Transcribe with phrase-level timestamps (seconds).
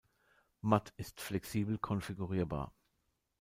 [0.61, 2.73] Mutt ist flexibel konfigurierbar.